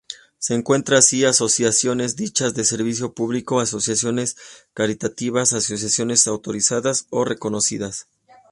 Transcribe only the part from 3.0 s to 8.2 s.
público, asociaciones caritativas, asociaciones autorizadas o reconocidas.